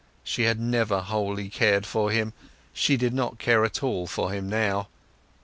[0.23, 2.33] She had never wholly cared for him;
[2.73, 4.87] she did not at all care for him now.